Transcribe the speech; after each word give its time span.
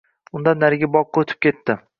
Undan 0.39 0.61
narigi 0.63 0.91
boqqa 0.97 1.25
o‘tib 1.25 1.45
ketdi 1.47 1.81